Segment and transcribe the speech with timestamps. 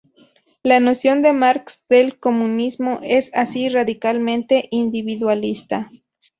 [0.63, 5.91] La noción de Marx del comunismo es así radicalmente individualista.